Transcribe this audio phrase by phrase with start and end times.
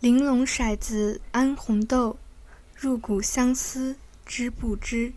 [0.00, 2.16] 玲珑骰子安红豆，
[2.76, 5.12] 入骨相思知不知？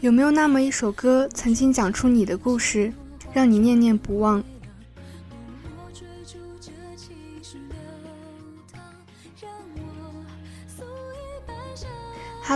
[0.00, 2.90] 有没有那么一首歌，曾经讲出你的故事，
[3.34, 4.42] 让你念念不忘？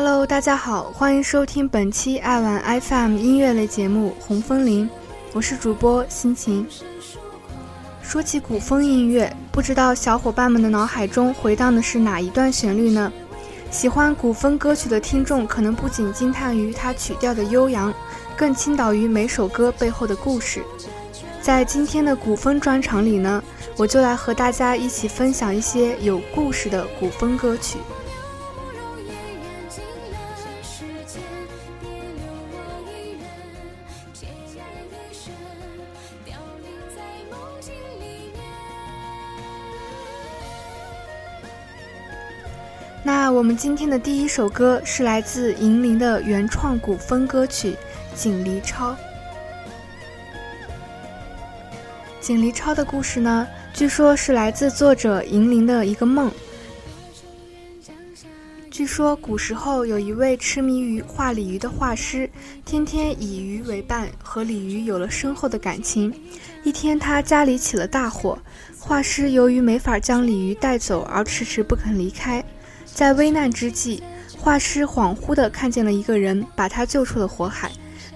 [0.01, 4.87] ？Hello，大家好，欢迎收听本期爱玩 FM 音乐类节目《红枫林》，
[5.33, 6.65] 我是主播心情。
[8.01, 13.13] 说起古风音乐，不知道小伙伴们的脑海中回荡的是哪一段旋律呢？
[13.73, 17.93] 喜欢古风歌曲的听众，可能不仅惊叹于它曲调的悠扬，
[18.37, 20.63] 更倾倒于每首歌背后的故事。
[21.43, 23.43] 在今天的古风专场里呢，
[23.77, 27.79] 我就来和大家一起分享一些有故事的古风歌曲。
[43.05, 47.73] 那我们今天的第一首歌是来自银铃的原创古风歌曲
[48.15, 48.93] 《锦离超》。
[52.21, 56.31] 锦离超的故事呢，据说是来自作者银铃的一个梦。
[58.79, 62.31] 据说古时候有一位痴迷于画鲤鱼的画师，
[62.65, 66.15] 天天以鱼为伴，和鲤鱼有了深厚的感情。
[66.63, 68.39] 一天，他家里起了大火，
[68.79, 72.45] 画师由于没法将鲤鱼带走，而迟迟不肯离开。
[72.85, 74.01] 在危难之际，
[74.39, 77.73] 画师恍惚地看见了一个人，把他救出了火海。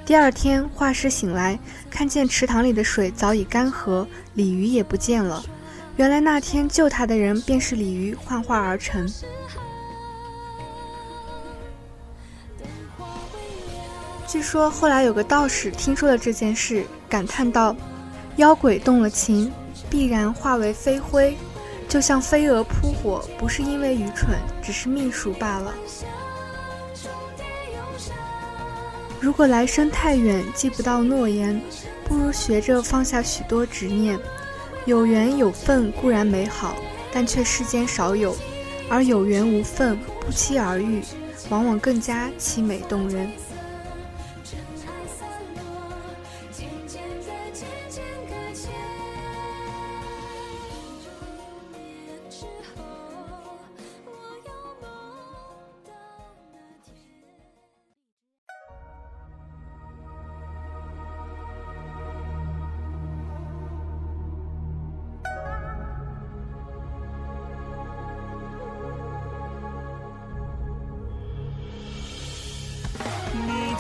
[0.06, 1.59] 第二天，画师醒来，
[1.91, 5.44] 看见池塘里的水早已干涸，鲤鱼也不见了。
[5.97, 9.05] 原来那天救他的人便是鲤鱼幻化而成。
[14.26, 17.76] 据说后来有个道士听说了这件事，感叹道
[18.36, 19.53] ：“妖鬼动了情，
[19.91, 21.36] 必然化为飞灰。”
[21.88, 25.75] 就像飞蛾扑火，不是因为愚蠢，只是命数罢了。
[29.20, 31.60] 如果来生太远，记不到诺言，
[32.08, 34.19] 不如学着放下许多执念。
[34.86, 36.75] 有缘有份固然美好，
[37.12, 38.32] 但却世间少有；
[38.88, 41.02] 而有缘无份，不期而遇，
[41.50, 43.30] 往往更加凄美动人。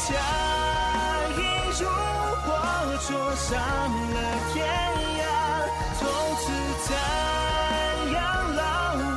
[0.08, 0.10] 假
[1.36, 1.38] 意
[1.78, 1.86] 如
[2.42, 2.44] 火
[3.06, 3.50] 灼伤
[4.12, 4.16] 了
[4.52, 4.54] 天
[5.20, 5.22] 涯，
[5.96, 6.00] 从
[6.40, 6.42] 此
[6.82, 6.88] 残
[8.12, 8.14] 阳
[8.58, 8.60] 烙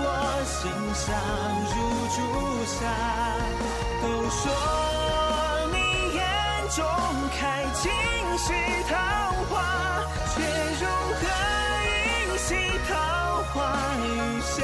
[0.03, 0.05] 我
[0.45, 0.53] 心
[0.93, 1.03] 上
[1.73, 1.75] 如
[2.15, 2.17] 朱
[2.69, 2.77] 砂。
[3.99, 4.41] 都说
[5.73, 5.75] 你
[6.13, 6.19] 眼
[6.69, 6.77] 中
[7.35, 7.41] 开
[7.73, 7.83] 尽
[8.37, 8.47] 是
[8.87, 8.93] 桃
[9.49, 9.53] 花，
[10.35, 10.35] 却
[10.79, 10.83] 如
[11.19, 11.23] 何
[11.89, 11.97] 饮
[12.37, 12.47] 洗
[12.87, 12.89] 桃
[13.51, 13.53] 花
[13.97, 14.05] 雨
[14.41, 14.55] 下？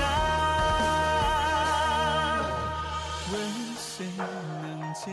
[3.33, 3.33] 问
[3.75, 4.21] 谁能
[4.93, 5.09] 解？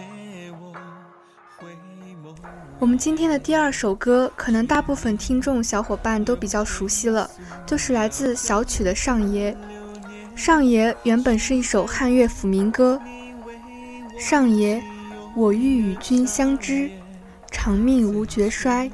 [2.78, 7.28] 我们今天的第二首歌，可能大部分听众小伙伴都比较熟悉了，
[7.66, 9.52] 就是来自小曲的《上爷》。
[10.36, 13.00] 《上爷》原本是一首汉乐府民歌。
[14.18, 14.80] 上爷，
[15.34, 16.88] 我欲与君相知，
[17.50, 18.88] 长命无绝衰。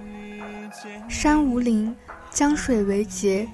[1.08, 1.94] 山无陵，
[2.30, 3.46] 江水为竭，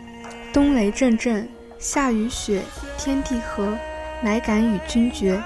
[0.53, 1.49] 冬雷阵阵，
[1.81, 2.63] 夏雨雪，
[2.97, 3.77] 天地合，
[4.23, 5.43] 乃敢与君绝。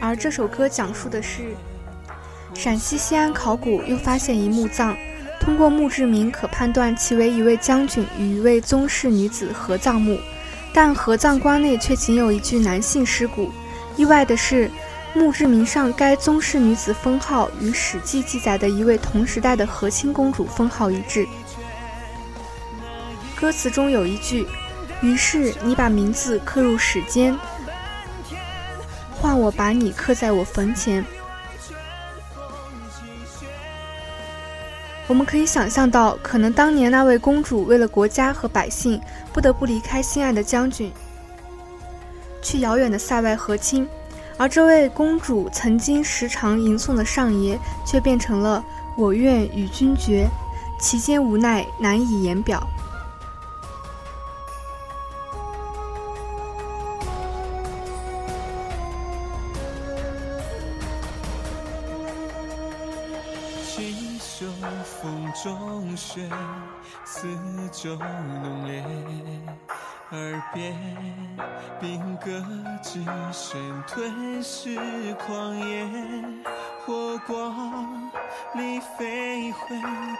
[0.00, 1.54] 而这首歌讲述的是。
[2.62, 4.94] 陕西西安考古又发现一墓葬，
[5.40, 10.20] 通过墓志铭可判断其为一位将军与一位宗室女子合葬墓，
[10.70, 13.50] 但合葬棺内却仅有一具男性尸骨。
[13.96, 14.70] 意外的是，
[15.14, 21.26] 墓志铭上该宗室女子封号与《史记》记载的一位同时代的和亲公主封号一致。
[23.34, 24.46] 歌词中有一句
[25.00, 27.34] ：“于是你把名字刻入史间，
[29.12, 31.02] 换我把你刻在我坟前。”
[35.10, 39.00] 我们可以想象到，可能当年那位公主为了国家和百姓，
[39.32, 40.88] 不得不离开心爱的将军，
[42.40, 43.84] 去遥远的塞外和亲。
[44.38, 48.64] 而这位公主曾经时常吟诵的上爷，却变成了
[48.96, 50.28] “我愿与君绝”，
[50.78, 52.64] 其间无奈难以言表。
[64.40, 66.26] 锦绣风中雪，
[67.04, 67.28] 四
[67.70, 68.82] 周浓烈。
[70.12, 70.74] 耳边
[71.78, 72.42] 兵戈
[72.82, 73.04] 之
[73.34, 74.78] 声吞噬
[75.16, 75.84] 旷野，
[76.86, 78.10] 火光
[78.54, 79.76] 里飞回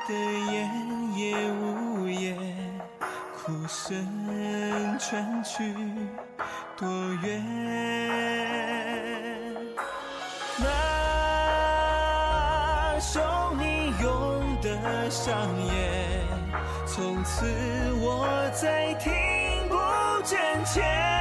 [0.06, 0.14] 的
[0.52, 0.70] 烟
[1.16, 2.36] 也无言，
[3.34, 4.06] 哭声
[4.98, 5.74] 传去
[6.76, 6.86] 多
[7.22, 8.89] 远？
[15.22, 15.36] 上
[15.66, 16.24] 演，
[16.86, 17.44] 从此
[18.00, 19.12] 我再听。
[20.22, 21.19] 渐渐抵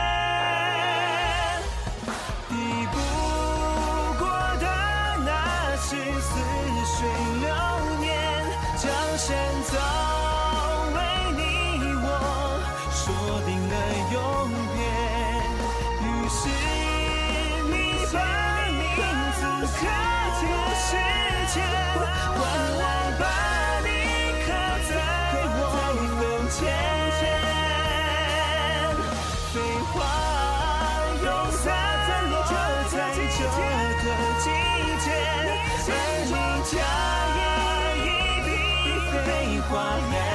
[39.69, 40.28] 废话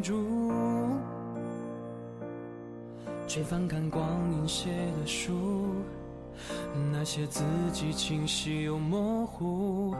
[0.00, 0.14] 停住，
[3.26, 4.02] 却翻看光
[4.32, 4.70] 阴写
[5.00, 5.74] 的书。
[6.90, 9.94] 那些字迹清晰又模糊，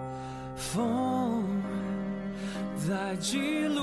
[0.57, 1.45] 风
[2.77, 3.39] 在记
[3.69, 3.83] 录。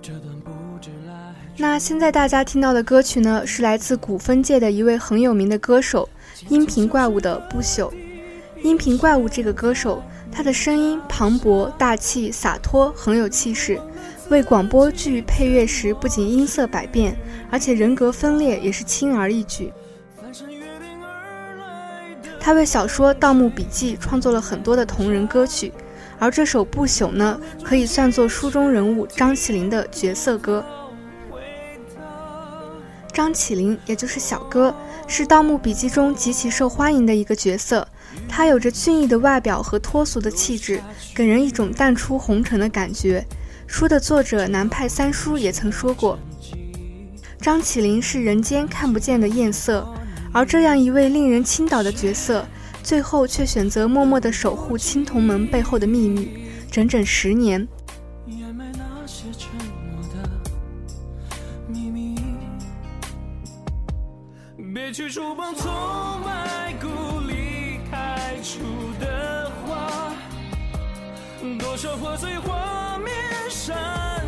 [0.00, 0.50] 这段不
[0.80, 1.34] 知来。
[1.56, 6.08] 那现在大家听到的歌曲呢，是来自古风界的一位很有名的歌手——
[6.50, 7.88] 音频怪物的《不朽》。
[8.64, 10.02] 音频怪物这个歌手，
[10.34, 13.78] 他的声音磅礴、大气、洒脱，很有气势。
[14.30, 17.14] 为广播剧配乐时，不仅音色百变，
[17.50, 19.70] 而且人格分裂也是轻而易举。
[22.40, 25.70] 他为小说《盗墓笔记》创作了很多的同人歌曲，
[26.18, 30.64] 而这首《不朽》呢，可以算作书中人物张起灵的角色歌。
[33.12, 34.74] 张起灵，也就是小哥，
[35.06, 37.86] 是《盗墓笔记》中极其受欢迎的一个角色。
[38.34, 40.80] 他有着俊逸的外表和脱俗的气质，
[41.14, 43.22] 给人一种淡出红尘的感觉。
[43.66, 46.18] 书的作者南派三叔也曾说过，
[47.38, 49.86] 张起灵是人间看不见的艳色，
[50.32, 52.46] 而这样一位令人倾倒的角色，
[52.82, 56.30] 最后却选择默默地守护青铜门背后的秘密，
[56.70, 57.68] 整整十年。
[64.74, 65.70] 别去触碰从
[66.24, 66.88] 白骨
[67.28, 67.41] 里
[68.42, 68.58] 出
[68.98, 70.12] 的花，
[71.58, 73.12] 多少破碎画面。
[73.48, 73.76] 闪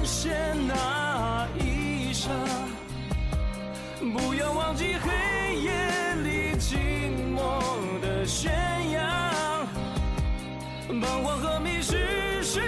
[0.05, 2.31] 现那一刹，
[3.99, 5.73] 不要忘记黑夜
[6.23, 6.77] 里寂
[7.35, 8.53] 寞的悬
[8.93, 9.67] 崖，
[10.87, 12.61] 彷徨和迷失是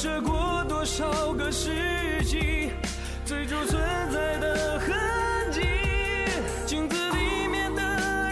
[0.00, 1.68] 跋涉过多少个世
[2.24, 2.70] 纪。
[3.22, 3.78] 最初存
[4.10, 4.96] 在的痕
[5.52, 5.60] 迹，
[6.64, 7.82] 镜子里面的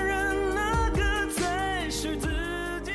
[0.03, 2.27] 人，那个才是自
[2.83, 2.93] 己？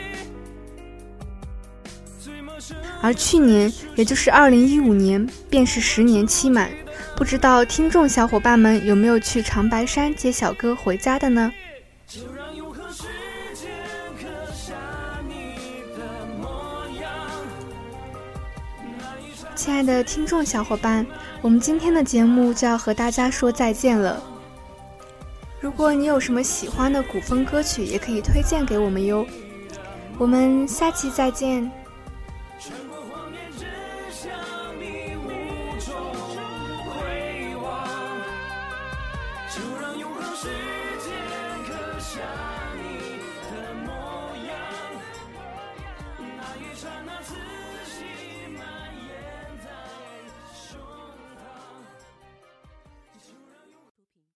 [3.00, 6.72] 而去年，也就是二零一五年，便是十年期满。
[7.15, 11.53] 不知道听众小伙伴们有没有去长白山接小哥回家的呢？
[19.63, 21.08] 亲爱的听众小伙伴，
[21.41, 24.22] 我们今天的节目就要和大家说再见了。
[25.62, 29.25] 如果你有什么喜欢的古风歌曲，也可以推荐给我们哟。
[30.17, 31.72] 我们下期再见。